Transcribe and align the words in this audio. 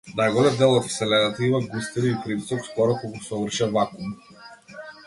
Најголем 0.19 0.55
дел 0.61 0.71
од 0.77 0.85
вселената 0.93 1.45
има 1.49 1.61
густина 1.75 2.09
и 2.15 2.17
притисок 2.25 2.67
скоро 2.71 2.99
колку 3.05 3.25
совршен 3.31 3.79
вакуум. 3.79 4.21